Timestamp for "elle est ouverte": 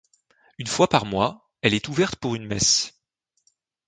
1.61-2.15